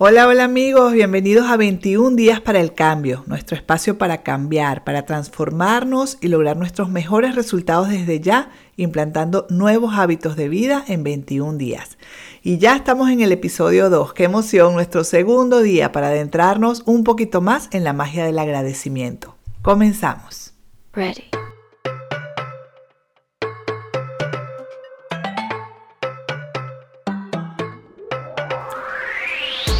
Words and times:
Hola, 0.00 0.28
hola 0.28 0.44
amigos, 0.44 0.92
bienvenidos 0.92 1.50
a 1.50 1.56
21 1.56 2.14
días 2.14 2.40
para 2.40 2.60
el 2.60 2.72
cambio, 2.72 3.24
nuestro 3.26 3.56
espacio 3.56 3.98
para 3.98 4.22
cambiar, 4.22 4.84
para 4.84 5.04
transformarnos 5.04 6.18
y 6.20 6.28
lograr 6.28 6.56
nuestros 6.56 6.88
mejores 6.88 7.34
resultados 7.34 7.88
desde 7.88 8.20
ya, 8.20 8.52
implantando 8.76 9.48
nuevos 9.50 9.94
hábitos 9.96 10.36
de 10.36 10.48
vida 10.48 10.84
en 10.86 11.02
21 11.02 11.58
días. 11.58 11.98
Y 12.44 12.58
ya 12.58 12.76
estamos 12.76 13.10
en 13.10 13.22
el 13.22 13.32
episodio 13.32 13.90
2, 13.90 14.12
qué 14.14 14.22
emoción, 14.22 14.74
nuestro 14.74 15.02
segundo 15.02 15.62
día 15.62 15.90
para 15.90 16.10
adentrarnos 16.10 16.84
un 16.86 17.02
poquito 17.02 17.40
más 17.40 17.68
en 17.72 17.82
la 17.82 17.92
magia 17.92 18.24
del 18.24 18.38
agradecimiento. 18.38 19.34
Comenzamos. 19.62 20.52
Ready. 20.92 21.37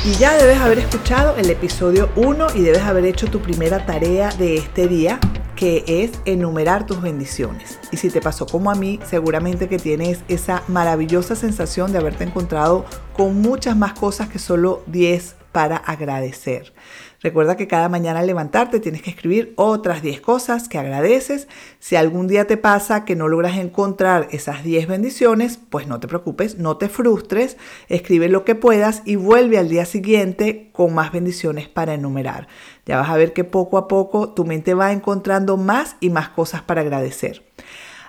Y 0.08 0.12
ya 0.12 0.38
debes 0.38 0.58
haber 0.58 0.78
escuchado 0.78 1.36
el 1.36 1.50
episodio 1.50 2.08
1 2.16 2.54
y 2.54 2.62
debes 2.62 2.80
haber 2.80 3.04
hecho 3.04 3.26
tu 3.26 3.42
primera 3.42 3.84
tarea 3.84 4.30
de 4.30 4.56
este 4.56 4.88
día, 4.88 5.20
que 5.54 5.84
es 5.86 6.12
enumerar 6.24 6.86
tus 6.86 7.02
bendiciones. 7.02 7.78
Y 7.92 7.98
si 7.98 8.08
te 8.08 8.22
pasó 8.22 8.46
como 8.46 8.70
a 8.70 8.74
mí, 8.74 8.98
seguramente 9.04 9.68
que 9.68 9.76
tienes 9.76 10.20
esa 10.28 10.62
maravillosa 10.66 11.36
sensación 11.36 11.92
de 11.92 11.98
haberte 11.98 12.24
encontrado 12.24 12.86
con 13.12 13.42
muchas 13.42 13.76
más 13.76 13.92
cosas 13.92 14.30
que 14.30 14.38
solo 14.38 14.82
10 14.86 15.36
para 15.52 15.76
agradecer. 15.76 16.72
Recuerda 17.20 17.56
que 17.56 17.66
cada 17.66 17.88
mañana 17.88 18.20
al 18.20 18.28
levantarte 18.28 18.78
tienes 18.78 19.02
que 19.02 19.10
escribir 19.10 19.52
otras 19.56 20.02
10 20.02 20.20
cosas 20.20 20.68
que 20.68 20.78
agradeces. 20.78 21.48
Si 21.80 21.96
algún 21.96 22.28
día 22.28 22.46
te 22.46 22.56
pasa 22.56 23.04
que 23.04 23.16
no 23.16 23.26
logras 23.26 23.58
encontrar 23.58 24.28
esas 24.30 24.62
10 24.62 24.86
bendiciones, 24.86 25.58
pues 25.68 25.88
no 25.88 25.98
te 25.98 26.06
preocupes, 26.06 26.58
no 26.58 26.76
te 26.76 26.88
frustres, 26.88 27.56
escribe 27.88 28.28
lo 28.28 28.44
que 28.44 28.54
puedas 28.54 29.02
y 29.04 29.16
vuelve 29.16 29.58
al 29.58 29.68
día 29.68 29.84
siguiente 29.84 30.70
con 30.72 30.94
más 30.94 31.10
bendiciones 31.10 31.68
para 31.68 31.94
enumerar. 31.94 32.46
Ya 32.86 32.98
vas 32.98 33.10
a 33.10 33.16
ver 33.16 33.32
que 33.32 33.42
poco 33.42 33.78
a 33.78 33.88
poco 33.88 34.32
tu 34.32 34.44
mente 34.44 34.74
va 34.74 34.92
encontrando 34.92 35.56
más 35.56 35.96
y 35.98 36.10
más 36.10 36.28
cosas 36.28 36.62
para 36.62 36.82
agradecer. 36.82 37.42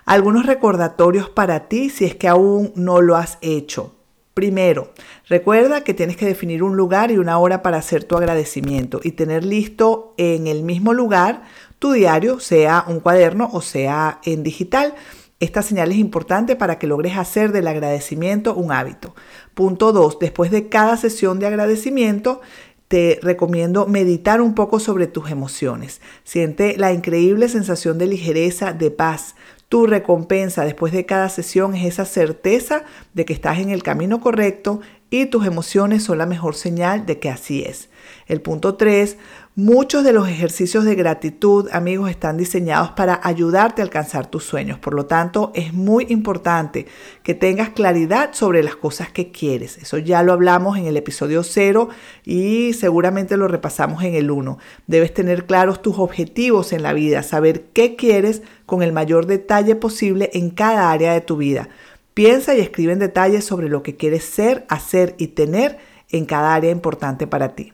Algunos 0.05 0.45
recordatorios 0.45 1.30
para 1.30 1.67
ti 1.67 1.89
si 1.89 2.05
es 2.05 2.14
que 2.14 2.28
aún 2.28 2.73
no 2.76 3.02
lo 3.02 3.16
has 3.16 3.39
hecho. 3.42 3.98
Primero, 4.33 4.94
recuerda 5.27 5.83
que 5.83 5.94
tienes 5.94 6.16
que 6.16 6.25
definir 6.25 6.63
un 6.63 6.77
lugar 6.77 7.11
y 7.11 7.17
una 7.17 7.38
hora 7.39 7.61
para 7.61 7.77
hacer 7.77 8.03
tu 8.03 8.16
agradecimiento 8.16 9.02
y 9.03 9.11
tener 9.11 9.44
listo 9.44 10.13
en 10.17 10.47
el 10.47 10.63
mismo 10.63 10.94
lugar 10.94 11.44
tu 11.80 11.94
diario, 11.94 12.39
sea 12.39 12.83
un 12.88 12.99
cuaderno 12.99 13.49
o 13.52 13.61
sea 13.61 14.19
en 14.23 14.44
digital. 14.44 14.95
Esta 15.39 15.61
señal 15.61 15.91
es 15.91 15.97
importante 15.97 16.58
para 16.58 16.77
que 16.77 16.88
logres 16.88 17.17
hacer 17.17 17.53
del 17.53 17.67
agradecimiento 17.67 18.53
un 18.53 18.73
hábito. 18.73 19.16
Punto 19.53 19.94
2. 19.94 20.19
Después 20.19 20.52
de 20.52 20.67
cada 20.67 20.97
sesión 20.97 21.39
de 21.39 21.47
agradecimiento, 21.47 22.41
te 22.89 23.19
recomiendo 23.21 23.88
meditar 23.88 24.41
un 24.41 24.55
poco 24.55 24.80
sobre 24.80 25.08
tus 25.08 25.31
emociones. 25.31 26.02
Siente 26.25 26.75
la 26.77 26.91
increíble 26.91 27.47
sensación 27.47 27.97
de 27.97 28.08
ligereza, 28.08 28.73
de 28.73 28.91
paz. 28.91 29.36
Tu 29.70 29.86
recompensa 29.86 30.66
después 30.66 30.92
de 30.92 31.06
cada 31.06 31.30
sesión 31.30 31.75
es 31.75 31.86
esa 31.86 32.06
certeza 32.06 32.84
de 33.14 33.25
que 33.25 33.34
estás 33.34 33.59
en 33.59 33.70
el 33.70 33.84
camino 33.84 34.20
correcto 34.20 34.81
y 35.11 35.28
tus 35.28 35.45
emociones 35.45 36.03
son 36.03 36.17
la 36.17 36.26
mejor 36.26 36.56
señal 36.56 37.06
de 37.06 37.20
que 37.20 37.30
así 37.30 37.64
es. 37.64 37.89
El 38.28 38.42
punto 38.42 38.75
3, 38.75 39.17
muchos 39.55 40.03
de 40.03 40.14
los 40.14 40.28
ejercicios 40.30 40.86
de 40.86 40.95
gratitud, 40.95 41.67
amigos, 41.72 42.09
están 42.09 42.38
diseñados 42.38 42.92
para 42.92 43.19
ayudarte 43.23 43.81
a 43.81 43.86
alcanzar 43.86 44.28
tus 44.28 44.44
sueños. 44.44 44.78
Por 44.78 44.94
lo 44.94 45.08
tanto, 45.08 45.52
es 45.55 45.73
muy 45.73 46.05
importante 46.09 46.86
que 47.23 47.33
tengas 47.33 47.70
claridad 47.70 48.30
sobre 48.33 48.61
las 48.61 48.75
cosas 48.75 49.11
que 49.11 49.31
quieres. 49.31 49.77
Eso 49.77 49.97
ya 49.97 50.22
lo 50.23 50.33
hablamos 50.33 50.77
en 50.77 50.86
el 50.86 50.95
episodio 50.97 51.44
0 51.44 51.89
y 52.23 52.73
seguramente 52.73 53.36
lo 53.36 53.47
repasamos 53.47 54.03
en 54.03 54.14
el 54.14 54.30
1. 54.30 54.58
Debes 54.88 55.14
tener 55.14 55.45
claros 55.45 55.81
tus 55.81 55.97
objetivos 55.97 56.72
en 56.72 56.83
la 56.83 56.94
vida, 56.94 57.23
saber 57.23 57.66
qué 57.73 57.95
quieres 57.95 58.44
con 58.66 58.83
el 58.83 58.94
mayor 58.94 59.26
detalle 59.26 59.76
posible 59.76 60.30
en 60.33 60.52
cada 60.52 60.92
área 60.92 61.14
de 61.14 61.21
tu 61.21 61.37
vida. 61.37 61.70
Piensa 62.14 62.55
y 62.55 62.60
escribe 62.60 62.93
en 62.93 62.99
detalles 62.99 63.45
sobre 63.45 63.70
lo 63.70 63.81
que 63.81 63.95
quieres 63.95 64.26
ser, 64.26 64.66
hacer 64.70 65.16
y 65.17 65.27
tener 65.27 65.77
en 66.10 66.26
cada 66.26 66.54
área 66.54 66.71
importante 66.71 67.27
para 67.27 67.55
ti. 67.55 67.71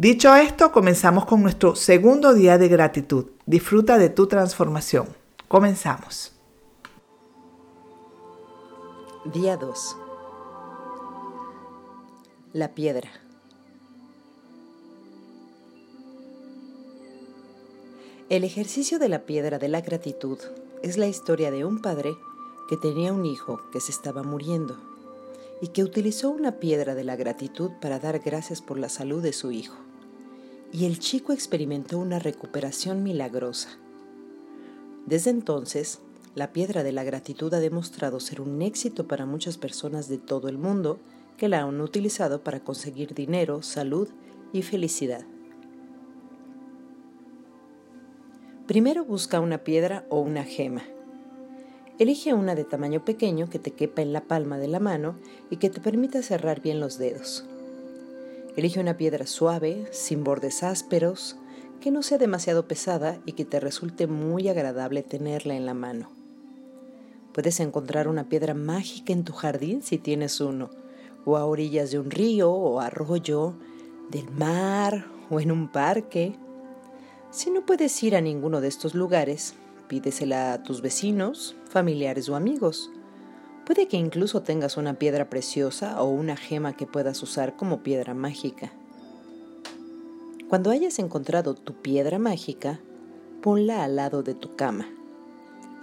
Dicho 0.00 0.34
esto, 0.34 0.72
comenzamos 0.72 1.26
con 1.26 1.42
nuestro 1.42 1.76
segundo 1.76 2.32
día 2.32 2.56
de 2.56 2.68
gratitud. 2.68 3.26
Disfruta 3.44 3.98
de 3.98 4.08
tu 4.08 4.28
transformación. 4.28 5.06
Comenzamos. 5.46 6.32
Día 9.26 9.58
2. 9.58 9.96
La 12.54 12.74
piedra. 12.74 13.10
El 18.30 18.44
ejercicio 18.44 18.98
de 18.98 19.10
la 19.10 19.26
piedra 19.26 19.58
de 19.58 19.68
la 19.68 19.82
gratitud 19.82 20.38
es 20.82 20.96
la 20.96 21.08
historia 21.08 21.50
de 21.50 21.66
un 21.66 21.82
padre 21.82 22.14
que 22.70 22.78
tenía 22.78 23.12
un 23.12 23.26
hijo 23.26 23.60
que 23.70 23.80
se 23.80 23.92
estaba 23.92 24.22
muriendo 24.22 24.78
y 25.60 25.68
que 25.68 25.84
utilizó 25.84 26.30
una 26.30 26.52
piedra 26.52 26.94
de 26.94 27.04
la 27.04 27.16
gratitud 27.16 27.72
para 27.82 27.98
dar 27.98 28.20
gracias 28.20 28.62
por 28.62 28.78
la 28.78 28.88
salud 28.88 29.22
de 29.22 29.34
su 29.34 29.52
hijo. 29.52 29.89
Y 30.72 30.86
el 30.86 30.98
chico 30.98 31.32
experimentó 31.32 31.98
una 31.98 32.18
recuperación 32.18 33.02
milagrosa. 33.02 33.70
Desde 35.06 35.30
entonces, 35.30 36.00
la 36.34 36.52
piedra 36.52 36.82
de 36.82 36.92
la 36.92 37.02
gratitud 37.02 37.52
ha 37.54 37.60
demostrado 37.60 38.20
ser 38.20 38.40
un 38.40 38.62
éxito 38.62 39.08
para 39.08 39.26
muchas 39.26 39.58
personas 39.58 40.08
de 40.08 40.18
todo 40.18 40.48
el 40.48 40.58
mundo 40.58 41.00
que 41.36 41.48
la 41.48 41.62
han 41.62 41.80
utilizado 41.80 42.44
para 42.44 42.60
conseguir 42.60 43.14
dinero, 43.14 43.62
salud 43.62 44.08
y 44.52 44.62
felicidad. 44.62 45.24
Primero 48.66 49.04
busca 49.04 49.40
una 49.40 49.58
piedra 49.58 50.06
o 50.10 50.20
una 50.20 50.44
gema 50.44 50.84
Elige 52.00 52.32
una 52.32 52.54
de 52.54 52.64
tamaño 52.64 53.04
pequeño 53.04 53.50
que 53.50 53.58
te 53.58 53.72
quepa 53.72 54.00
en 54.00 54.14
la 54.14 54.22
palma 54.22 54.56
de 54.56 54.68
la 54.68 54.80
mano 54.80 55.16
y 55.50 55.58
que 55.58 55.68
te 55.68 55.82
permita 55.82 56.22
cerrar 56.22 56.62
bien 56.62 56.80
los 56.80 56.96
dedos. 56.96 57.44
Elige 58.56 58.80
una 58.80 58.96
piedra 58.96 59.26
suave, 59.26 59.86
sin 59.90 60.24
bordes 60.24 60.62
ásperos, 60.62 61.36
que 61.80 61.90
no 61.90 62.02
sea 62.02 62.18
demasiado 62.18 62.66
pesada 62.66 63.18
y 63.24 63.32
que 63.32 63.44
te 63.44 63.60
resulte 63.60 64.06
muy 64.06 64.48
agradable 64.48 65.02
tenerla 65.02 65.54
en 65.54 65.66
la 65.66 65.74
mano. 65.74 66.10
Puedes 67.32 67.60
encontrar 67.60 68.08
una 68.08 68.28
piedra 68.28 68.54
mágica 68.54 69.12
en 69.12 69.24
tu 69.24 69.32
jardín 69.32 69.82
si 69.82 69.98
tienes 69.98 70.40
uno, 70.40 70.70
o 71.24 71.36
a 71.36 71.44
orillas 71.44 71.90
de 71.90 71.98
un 71.98 72.10
río 72.10 72.50
o 72.50 72.80
arroyo, 72.80 73.54
del 74.10 74.30
mar 74.30 75.06
o 75.30 75.40
en 75.40 75.52
un 75.52 75.70
parque. 75.70 76.34
Si 77.30 77.50
no 77.50 77.64
puedes 77.64 78.02
ir 78.02 78.16
a 78.16 78.20
ninguno 78.20 78.60
de 78.60 78.68
estos 78.68 78.94
lugares, 78.94 79.54
Pídesela 79.90 80.52
a 80.52 80.62
tus 80.62 80.82
vecinos, 80.82 81.56
familiares 81.68 82.28
o 82.28 82.36
amigos. 82.36 82.92
Puede 83.70 83.86
que 83.86 83.96
incluso 83.96 84.42
tengas 84.42 84.76
una 84.76 84.94
piedra 84.94 85.30
preciosa 85.30 86.02
o 86.02 86.08
una 86.08 86.36
gema 86.36 86.76
que 86.76 86.88
puedas 86.88 87.22
usar 87.22 87.54
como 87.54 87.84
piedra 87.84 88.14
mágica. 88.14 88.72
Cuando 90.48 90.70
hayas 90.70 90.98
encontrado 90.98 91.54
tu 91.54 91.74
piedra 91.74 92.18
mágica, 92.18 92.80
ponla 93.40 93.84
al 93.84 93.94
lado 93.94 94.24
de 94.24 94.34
tu 94.34 94.56
cama, 94.56 94.88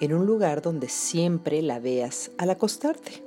en 0.01 0.13
un 0.13 0.25
lugar 0.25 0.61
donde 0.61 0.89
siempre 0.89 1.61
la 1.61 1.79
veas 1.79 2.31
al 2.37 2.49
acostarte. 2.49 3.23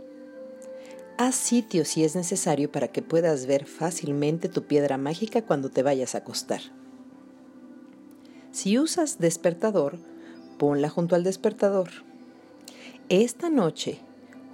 Haz 1.16 1.36
sitio 1.36 1.86
si 1.86 2.04
es 2.04 2.14
necesario 2.14 2.70
para 2.70 2.88
que 2.88 3.00
puedas 3.00 3.46
ver 3.46 3.64
fácilmente 3.64 4.50
tu 4.50 4.64
piedra 4.64 4.98
mágica 4.98 5.40
cuando 5.40 5.70
te 5.70 5.82
vayas 5.82 6.14
a 6.14 6.18
acostar. 6.18 6.60
Si 8.52 8.78
usas 8.78 9.18
despertador, 9.20 9.96
ponla 10.58 10.90
junto 10.90 11.14
al 11.14 11.24
despertador. 11.24 11.88
Esta 13.08 13.48
noche, 13.48 14.02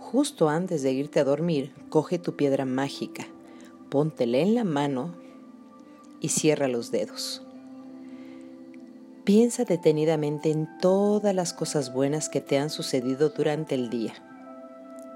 justo 0.07 0.49
antes 0.49 0.85
de 0.85 0.93
irte 0.93 1.19
a 1.19 1.25
dormir, 1.25 1.75
coge 1.89 2.21
tu 2.21 2.37
piedra 2.37 2.65
mágica, 2.65 3.27
póntela 3.91 4.39
en 4.39 4.55
la 4.55 4.63
mano 4.63 5.17
y 6.21 6.29
cierra 6.29 6.69
los 6.69 6.93
dedos. 6.93 7.43
Piensa 9.25 9.65
detenidamente 9.65 10.53
en 10.53 10.69
todas 10.79 11.35
las 11.35 11.53
cosas 11.53 11.93
buenas 11.93 12.29
que 12.29 12.41
te 12.41 12.57
han 12.57 12.71
sucedido 12.71 13.31
durante 13.31 13.75
el 13.75 13.91
día 13.91 14.15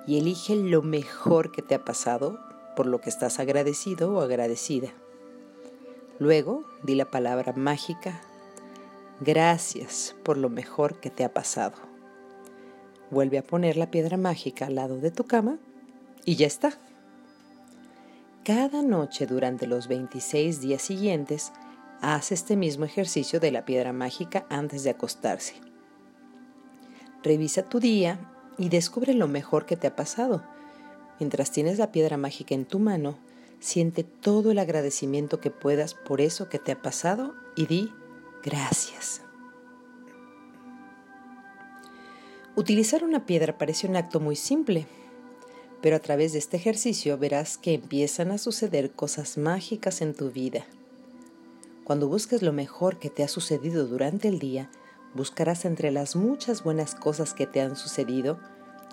y 0.08 0.18
elige 0.18 0.56
lo 0.56 0.82
mejor 0.82 1.52
que 1.52 1.62
te 1.62 1.76
ha 1.76 1.84
pasado 1.84 2.40
por 2.74 2.86
lo 2.86 3.00
que 3.00 3.10
estás 3.10 3.38
agradecido 3.38 4.12
o 4.12 4.20
agradecida. 4.20 4.88
Luego 6.18 6.64
di 6.82 6.96
la 6.96 7.08
palabra 7.10 7.52
mágica 7.52 8.22
Gracias 9.20 10.16
por 10.24 10.36
lo 10.36 10.48
mejor 10.48 10.98
que 10.98 11.10
te 11.10 11.24
ha 11.24 11.32
pasado. 11.32 11.89
Vuelve 13.10 13.38
a 13.38 13.42
poner 13.42 13.76
la 13.76 13.90
piedra 13.90 14.16
mágica 14.16 14.66
al 14.66 14.76
lado 14.76 14.98
de 14.98 15.10
tu 15.10 15.24
cama 15.24 15.58
y 16.24 16.36
ya 16.36 16.46
está. 16.46 16.72
Cada 18.44 18.82
noche 18.82 19.26
durante 19.26 19.66
los 19.66 19.88
26 19.88 20.60
días 20.60 20.82
siguientes, 20.82 21.52
haz 22.00 22.32
este 22.32 22.56
mismo 22.56 22.84
ejercicio 22.84 23.40
de 23.40 23.52
la 23.52 23.64
piedra 23.64 23.92
mágica 23.92 24.46
antes 24.48 24.84
de 24.84 24.90
acostarse. 24.90 25.54
Revisa 27.22 27.62
tu 27.62 27.80
día 27.80 28.18
y 28.56 28.68
descubre 28.68 29.14
lo 29.14 29.28
mejor 29.28 29.66
que 29.66 29.76
te 29.76 29.86
ha 29.86 29.96
pasado. 29.96 30.42
Mientras 31.18 31.50
tienes 31.50 31.78
la 31.78 31.92
piedra 31.92 32.16
mágica 32.16 32.54
en 32.54 32.64
tu 32.64 32.78
mano, 32.78 33.18
Siente 33.60 34.04
todo 34.04 34.50
el 34.50 34.58
agradecimiento 34.58 35.38
que 35.38 35.50
puedas 35.50 35.92
por 35.92 36.22
eso 36.22 36.48
que 36.48 36.58
te 36.58 36.72
ha 36.72 36.80
pasado 36.80 37.34
y 37.56 37.66
di 37.66 37.92
gracias. 38.42 39.20
Utilizar 42.60 43.04
una 43.04 43.24
piedra 43.24 43.56
parece 43.56 43.86
un 43.86 43.96
acto 43.96 44.20
muy 44.20 44.36
simple, 44.36 44.86
pero 45.80 45.96
a 45.96 45.98
través 45.98 46.34
de 46.34 46.38
este 46.40 46.58
ejercicio 46.58 47.16
verás 47.16 47.56
que 47.56 47.72
empiezan 47.72 48.32
a 48.32 48.36
suceder 48.36 48.90
cosas 48.90 49.38
mágicas 49.38 50.02
en 50.02 50.12
tu 50.12 50.30
vida. 50.30 50.66
Cuando 51.84 52.06
busques 52.06 52.42
lo 52.42 52.52
mejor 52.52 52.98
que 52.98 53.08
te 53.08 53.22
ha 53.22 53.28
sucedido 53.28 53.86
durante 53.86 54.28
el 54.28 54.38
día, 54.38 54.70
buscarás 55.14 55.64
entre 55.64 55.90
las 55.90 56.16
muchas 56.16 56.62
buenas 56.62 56.94
cosas 56.94 57.32
que 57.32 57.46
te 57.46 57.62
han 57.62 57.76
sucedido 57.76 58.38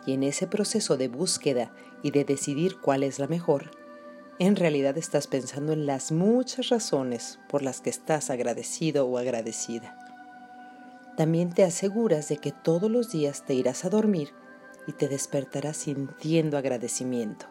y 0.06 0.14
en 0.14 0.24
ese 0.24 0.48
proceso 0.48 0.96
de 0.96 1.10
búsqueda 1.10 1.76
y 2.04 2.12
de 2.12 2.24
decidir 2.24 2.78
cuál 2.80 3.04
es 3.04 3.20
la 3.20 3.28
mejor, 3.28 3.72
en 4.40 4.56
realidad 4.56 4.98
estás 4.98 5.28
pensando 5.28 5.74
en 5.74 5.86
las 5.86 6.14
muchas 6.14 6.70
razones 6.70 7.38
por 7.50 7.64
las 7.64 7.82
que 7.82 7.90
estás 7.90 8.30
agradecido 8.30 9.06
o 9.08 9.18
agradecida. 9.18 10.07
También 11.18 11.50
te 11.50 11.64
aseguras 11.64 12.30
de 12.30 12.38
que 12.38 12.52
todos 12.52 12.92
los 12.92 13.12
días 13.12 13.44
te 13.44 13.56
irás 13.56 13.86
a 13.86 13.90
dormir 13.90 14.30
y 14.86 14.92
te 14.92 15.08
despertarás 15.08 15.78
sintiendo 15.78 16.60
agradecimiento. 16.60 17.48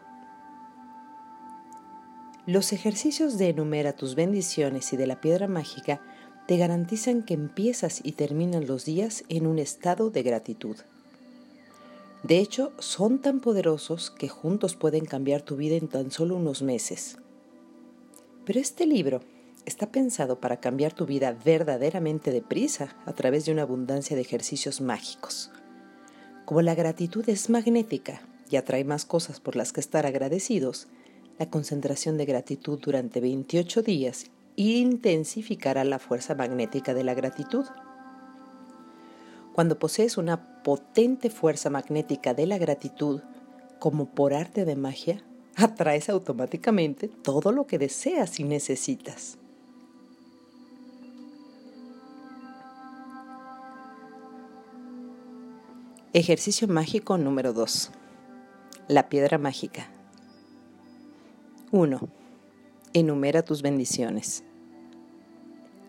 Los 2.45 2.71
ejercicios 2.71 3.37
de 3.37 3.49
enumera 3.49 3.91
tus 3.91 4.15
bendiciones 4.15 4.93
y 4.93 4.97
de 4.97 5.05
la 5.05 5.19
piedra 5.19 5.49
mágica 5.49 6.01
te 6.47 6.55
garantizan 6.55 7.23
que 7.23 7.33
empiezas 7.33 7.99
y 8.05 8.13
terminan 8.13 8.67
los 8.67 8.85
días 8.85 9.25
en 9.27 9.45
un 9.45 9.59
estado 9.59 10.11
de 10.11 10.23
gratitud. 10.23 10.77
De 12.23 12.39
hecho, 12.39 12.71
son 12.79 13.19
tan 13.19 13.41
poderosos 13.41 14.11
que 14.11 14.29
juntos 14.29 14.75
pueden 14.75 15.03
cambiar 15.03 15.41
tu 15.41 15.57
vida 15.57 15.75
en 15.75 15.89
tan 15.89 16.09
solo 16.09 16.37
unos 16.37 16.61
meses. 16.61 17.17
Pero 18.45 18.61
este 18.61 18.85
libro 18.85 19.19
está 19.67 19.91
pensado 19.91 20.39
para 20.39 20.61
cambiar 20.61 20.93
tu 20.93 21.05
vida 21.05 21.37
verdaderamente 21.43 22.31
deprisa 22.31 22.95
a 23.05 23.11
través 23.11 23.45
de 23.45 23.51
una 23.51 23.63
abundancia 23.63 24.15
de 24.15 24.21
ejercicios 24.21 24.79
mágicos. 24.79 25.51
Como 26.45 26.61
la 26.61 26.73
gratitud 26.73 27.27
es 27.27 27.49
magnética 27.49 28.21
y 28.49 28.55
atrae 28.55 28.85
más 28.85 29.03
cosas 29.03 29.41
por 29.41 29.57
las 29.57 29.73
que 29.73 29.81
estar 29.81 30.05
agradecidos, 30.05 30.87
la 31.37 31.49
concentración 31.49 32.17
de 32.17 32.25
gratitud 32.25 32.79
durante 32.79 33.19
28 33.19 33.81
días 33.81 34.27
intensificará 34.55 35.83
la 35.83 35.99
fuerza 35.99 36.33
magnética 36.33 36.93
de 36.93 37.03
la 37.03 37.13
gratitud. 37.13 37.65
Cuando 39.51 39.77
posees 39.77 40.17
una 40.17 40.63
potente 40.63 41.29
fuerza 41.29 41.69
magnética 41.69 42.33
de 42.33 42.47
la 42.47 42.57
gratitud, 42.57 43.19
como 43.79 44.05
por 44.05 44.33
arte 44.33 44.63
de 44.63 44.77
magia, 44.77 45.25
atraes 45.57 46.07
automáticamente 46.07 47.09
todo 47.09 47.51
lo 47.51 47.67
que 47.67 47.77
deseas 47.77 48.39
y 48.39 48.45
necesitas. 48.45 49.37
Ejercicio 56.17 56.67
mágico 56.67 57.19
número 57.19 57.53
2. 57.53 57.91
La 58.87 59.07
piedra 59.07 59.37
mágica. 59.37 59.87
1. 61.71 62.09
Enumera 62.93 63.43
tus 63.43 63.61
bendiciones. 63.61 64.43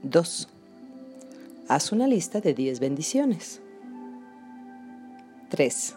2. 0.03 0.49
Haz 1.69 1.93
una 1.93 2.07
lista 2.07 2.43
de 2.43 2.53
10 2.53 2.79
bendiciones. 2.79 3.63
3. 5.49 5.95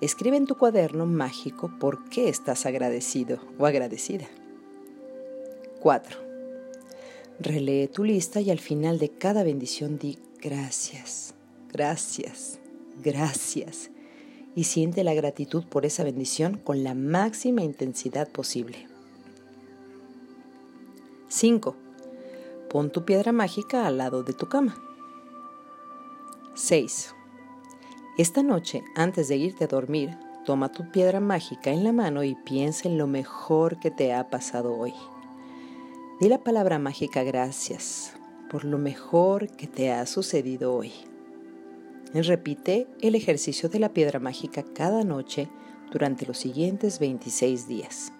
Escribe 0.00 0.38
en 0.38 0.46
tu 0.46 0.56
cuaderno 0.56 1.04
mágico 1.04 1.70
por 1.78 2.08
qué 2.08 2.30
estás 2.30 2.64
agradecido 2.64 3.38
o 3.58 3.66
agradecida. 3.66 4.28
4. 5.80 6.18
Relee 7.40 7.88
tu 7.88 8.02
lista 8.02 8.40
y 8.40 8.50
al 8.50 8.60
final 8.60 8.98
de 8.98 9.10
cada 9.10 9.42
bendición 9.42 9.98
di 9.98 10.18
gracias, 10.40 11.34
gracias, 11.70 12.60
gracias 13.02 13.90
y 14.54 14.64
siente 14.64 15.04
la 15.04 15.14
gratitud 15.14 15.64
por 15.64 15.84
esa 15.84 16.02
bendición 16.02 16.58
con 16.58 16.82
la 16.82 16.94
máxima 16.94 17.62
intensidad 17.62 18.28
posible. 18.28 18.88
5. 21.28 21.76
Pon 22.70 22.90
tu 22.90 23.04
piedra 23.04 23.32
mágica 23.32 23.86
al 23.86 23.98
lado 23.98 24.22
de 24.22 24.32
tu 24.32 24.48
cama. 24.48 24.76
6. 26.54 27.14
Esta 28.18 28.42
noche, 28.42 28.82
antes 28.94 29.28
de 29.28 29.36
irte 29.36 29.64
a 29.64 29.68
dormir, 29.68 30.16
toma 30.46 30.72
tu 30.72 30.90
piedra 30.90 31.20
mágica 31.20 31.70
en 31.70 31.84
la 31.84 31.92
mano 31.92 32.22
y 32.24 32.34
piensa 32.34 32.88
en 32.88 32.96
lo 32.96 33.06
mejor 33.06 33.78
que 33.78 33.90
te 33.90 34.14
ha 34.14 34.30
pasado 34.30 34.74
hoy. 34.74 34.94
Di 36.20 36.30
la 36.30 36.38
palabra 36.38 36.78
mágica 36.78 37.22
gracias 37.24 38.14
por 38.48 38.64
lo 38.64 38.78
mejor 38.78 39.48
que 39.48 39.66
te 39.66 39.92
ha 39.92 40.06
sucedido 40.06 40.74
hoy. 40.74 40.92
Repite 42.14 42.86
el 43.00 43.14
ejercicio 43.14 43.68
de 43.68 43.80
la 43.80 43.92
piedra 43.92 44.20
mágica 44.20 44.64
cada 44.74 45.02
noche 45.04 45.48
durante 45.92 46.24
los 46.24 46.38
siguientes 46.38 46.98
26 46.98 47.68
días. 47.68 48.12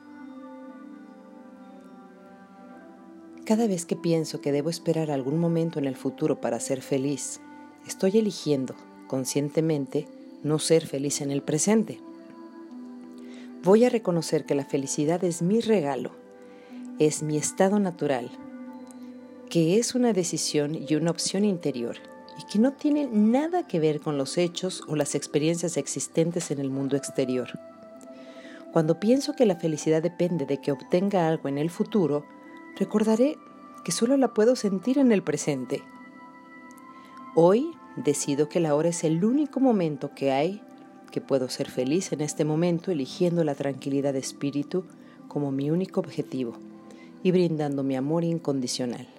Cada 3.45 3.69
vez 3.69 3.87
que 3.87 3.95
pienso 3.95 4.41
que 4.41 4.51
debo 4.51 4.71
esperar 4.71 5.11
algún 5.11 5.39
momento 5.39 5.79
en 5.79 5.85
el 5.85 5.95
futuro 5.95 6.41
para 6.41 6.59
ser 6.59 6.83
feliz, 6.83 7.41
estoy 7.87 8.19
eligiendo 8.19 8.75
conscientemente 9.07 10.09
no 10.43 10.59
ser 10.59 10.85
feliz 10.87 11.21
en 11.21 11.31
el 11.31 11.43
presente. 11.43 12.01
Voy 13.63 13.85
a 13.85 13.89
reconocer 13.89 14.45
que 14.45 14.57
la 14.57 14.65
felicidad 14.65 15.23
es 15.23 15.43
mi 15.43 15.61
regalo, 15.61 16.11
es 16.99 17.23
mi 17.23 17.37
estado 17.37 17.79
natural, 17.79 18.31
que 19.49 19.79
es 19.79 19.95
una 19.95 20.13
decisión 20.13 20.75
y 20.75 20.97
una 20.97 21.13
opción 21.13 21.45
interior 21.45 21.97
y 22.39 22.45
que 22.45 22.59
no 22.59 22.73
tiene 22.73 23.07
nada 23.07 23.67
que 23.67 23.81
ver 23.81 24.01
con 24.01 24.19
los 24.19 24.39
hechos 24.39 24.83
o 24.89 24.97
las 24.97 25.15
experiencias 25.15 25.77
existentes 25.77 26.51
en 26.51 26.59
el 26.59 26.71
mundo 26.71 26.97
exterior. 26.97 27.49
Cuando 28.73 29.01
pienso 29.01 29.35
que 29.35 29.47
la 29.47 29.57
felicidad 29.57 30.03
depende 30.03 30.45
de 30.45 30.61
que 30.61 30.73
obtenga 30.73 31.29
algo 31.29 31.49
en 31.49 31.59
el 31.59 31.71
futuro, 31.71 32.27
recordaré 32.79 33.39
que 33.85 33.93
solo 33.93 34.17
la 34.17 34.35
puedo 34.35 34.57
sentir 34.57 34.99
en 34.99 35.13
el 35.13 35.23
presente. 35.23 35.83
Hoy 37.35 37.71
decido 37.97 38.49
que 38.49 38.61
la 38.61 38.75
hora 38.75 38.91
es 38.91 39.05
el 39.05 39.25
único 39.25 39.61
momento 39.61 40.15
que 40.15 40.33
hay 40.33 40.61
que 41.11 41.21
puedo 41.23 41.49
ser 41.49 41.71
feliz 41.71 42.13
en 42.13 42.21
este 42.21 42.45
momento 42.45 42.91
eligiendo 42.91 43.45
la 43.45 43.55
tranquilidad 43.55 44.13
de 44.13 44.19
espíritu 44.19 44.85
como 45.29 45.51
mi 45.53 45.71
único 45.71 46.01
objetivo 46.01 46.55
y 47.23 47.31
brindando 47.31 47.83
mi 47.83 47.97
amor 47.97 48.25
incondicional. 48.25 49.16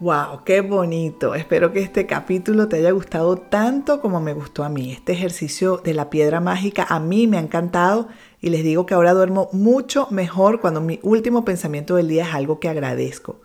Wow, 0.00 0.44
qué 0.44 0.60
bonito. 0.60 1.34
Espero 1.34 1.72
que 1.72 1.80
este 1.80 2.06
capítulo 2.06 2.68
te 2.68 2.76
haya 2.76 2.92
gustado 2.92 3.36
tanto 3.36 4.00
como 4.00 4.20
me 4.20 4.32
gustó 4.32 4.62
a 4.62 4.68
mí. 4.68 4.92
Este 4.92 5.12
ejercicio 5.12 5.78
de 5.78 5.92
la 5.92 6.08
piedra 6.08 6.38
mágica 6.38 6.86
a 6.88 7.00
mí 7.00 7.26
me 7.26 7.36
ha 7.36 7.40
encantado 7.40 8.06
y 8.40 8.50
les 8.50 8.62
digo 8.62 8.86
que 8.86 8.94
ahora 8.94 9.12
duermo 9.12 9.48
mucho 9.52 10.06
mejor 10.12 10.60
cuando 10.60 10.80
mi 10.80 11.00
último 11.02 11.44
pensamiento 11.44 11.96
del 11.96 12.06
día 12.06 12.28
es 12.28 12.32
algo 12.32 12.60
que 12.60 12.68
agradezco. 12.68 13.40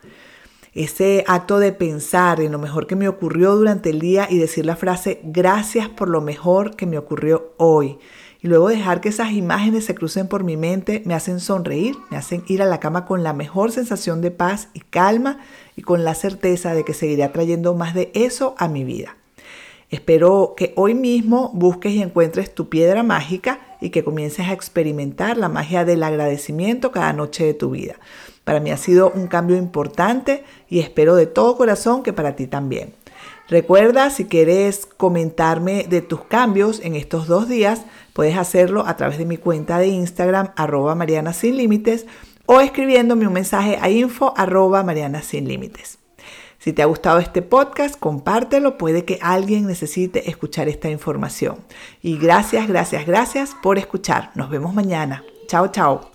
Ese 0.76 1.24
acto 1.28 1.58
de 1.58 1.72
pensar 1.72 2.40
en 2.40 2.52
lo 2.52 2.60
mejor 2.60 2.86
que 2.86 2.96
me 2.96 3.08
ocurrió 3.08 3.56
durante 3.56 3.90
el 3.90 4.00
día 4.00 4.28
y 4.30 4.38
decir 4.38 4.68
la 4.68 4.76
frase 4.76 5.22
gracias 5.24 5.90
por 5.90 6.08
lo 6.08 6.22
mejor 6.22 6.76
que 6.76 6.86
me 6.86 7.00
ocurrió 7.00 7.56
hoy 7.58 7.98
y 8.44 8.50
luego 8.50 8.68
dejar 8.68 9.00
que 9.00 9.08
esas 9.08 9.32
imágenes 9.32 9.86
se 9.86 9.96
crucen 9.96 10.28
por 10.28 10.44
mi 10.44 10.58
mente 10.58 11.02
me 11.06 11.14
hacen 11.14 11.40
sonreír, 11.40 11.96
me 12.12 12.18
hacen 12.18 12.44
ir 12.48 12.62
a 12.62 12.66
la 12.66 12.82
cama 12.82 13.06
con 13.06 13.24
la 13.24 13.32
mejor 13.32 13.72
sensación 13.72 14.22
de 14.22 14.32
paz 14.32 14.68
y 14.74 14.82
calma 14.82 15.40
y 15.78 15.82
con 15.82 16.04
la 16.04 16.14
certeza 16.14 16.74
de 16.74 16.84
que 16.84 16.94
seguiré 16.94 17.24
atrayendo 17.24 17.74
más 17.74 17.94
de 17.94 18.12
eso 18.14 18.54
a 18.58 18.68
mi 18.68 18.84
vida. 18.84 19.16
Espero 19.90 20.56
que 20.58 20.74
hoy 20.76 20.94
mismo 20.94 21.52
busques 21.54 21.94
y 21.94 22.02
encuentres 22.02 22.54
tu 22.54 22.68
piedra 22.68 23.02
mágica 23.02 23.60
y 23.80 23.92
que 23.92 24.04
comiences 24.04 24.48
a 24.48 24.54
experimentar 24.54 25.38
la 25.38 25.48
magia 25.48 25.86
del 25.86 26.04
agradecimiento 26.04 26.92
cada 26.92 27.14
noche 27.14 27.46
de 27.46 27.54
tu 27.54 27.70
vida. 27.70 27.96
Para 28.44 28.60
mí 28.60 28.72
ha 28.72 28.78
sido 28.78 29.10
un 29.16 29.28
cambio 29.28 29.56
importante 29.56 30.44
y 30.68 30.80
espero 30.80 31.16
de 31.16 31.28
todo 31.28 31.56
corazón 31.56 32.04
que 32.04 32.12
para 32.12 32.36
ti 32.36 32.48
también. 32.48 32.94
Recuerda, 33.50 34.10
si 34.10 34.26
quieres 34.26 34.86
comentarme 34.86 35.84
de 35.84 36.02
tus 36.02 36.24
cambios 36.24 36.80
en 36.80 36.96
estos 36.96 37.28
dos 37.28 37.48
días, 37.48 37.84
puedes 38.14 38.38
hacerlo 38.38 38.86
a 38.88 38.96
través 38.96 39.18
de 39.18 39.26
mi 39.26 39.38
cuenta 39.38 39.80
de 39.80 39.88
Instagram, 39.88 40.50
arroba 40.56 40.96
Mariana 40.96 41.34
Sin 41.34 41.58
Límites, 41.58 42.06
o 42.46 42.62
escribiéndome 42.62 43.28
un 43.28 43.34
mensaje 43.34 43.78
a 43.82 43.90
info 43.90 44.34
arroba 44.38 44.84
Mariana 44.84 45.22
Sin 45.22 45.48
Límites. 45.48 46.00
Si 46.60 46.72
te 46.72 46.82
ha 46.82 46.86
gustado 46.86 47.20
este 47.20 47.42
podcast, 47.42 48.00
compártelo, 48.00 48.78
puede 48.78 49.04
que 49.04 49.20
alguien 49.22 49.68
necesite 49.68 50.30
escuchar 50.30 50.70
esta 50.70 50.90
información. 50.90 51.58
Y 52.02 52.18
gracias, 52.18 52.70
gracias, 52.70 53.06
gracias 53.06 53.52
por 53.62 53.78
escuchar. 53.78 54.32
Nos 54.36 54.50
vemos 54.50 54.74
mañana. 54.74 55.26
Chao, 55.48 55.68
chao. 55.68 56.13